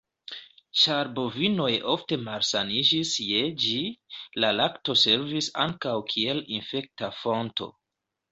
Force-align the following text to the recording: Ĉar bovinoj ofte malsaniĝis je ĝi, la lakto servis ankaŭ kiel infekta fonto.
Ĉar 0.83 1.09
bovinoj 1.17 1.67
ofte 1.95 2.17
malsaniĝis 2.29 3.11
je 3.25 3.41
ĝi, 3.65 3.75
la 4.45 4.51
lakto 4.61 4.97
servis 5.03 5.51
ankaŭ 5.65 5.93
kiel 6.15 6.43
infekta 6.57 7.11
fonto. 7.21 7.69